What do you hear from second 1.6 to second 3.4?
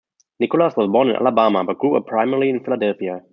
but grew up primarily in Philadelphia.